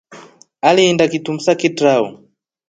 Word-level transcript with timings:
Aliinda 0.67 1.07
kitumsa 1.11 1.51
kitrao. 1.59 2.07